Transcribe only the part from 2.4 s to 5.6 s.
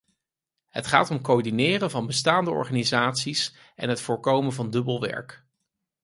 organisaties en het voorkomen van dubbelwerk.